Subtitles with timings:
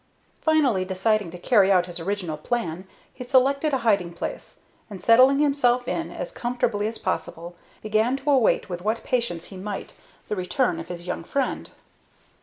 [0.41, 5.37] Finally, deciding to carry out his original plan, he selected a hiding place, and, settling
[5.37, 9.93] himself in it as comfortably as possible, began to await with what patience he might
[10.27, 11.69] the return of his young friend.